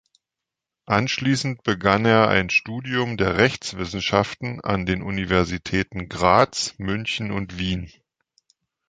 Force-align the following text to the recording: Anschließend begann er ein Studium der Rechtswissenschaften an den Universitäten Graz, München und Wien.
Anschließend 0.87 1.61
begann 1.61 2.05
er 2.05 2.27
ein 2.27 2.49
Studium 2.49 3.17
der 3.17 3.37
Rechtswissenschaften 3.37 4.59
an 4.59 4.87
den 4.87 5.03
Universitäten 5.03 6.09
Graz, 6.09 6.73
München 6.79 7.29
und 7.31 7.59
Wien. 7.59 7.87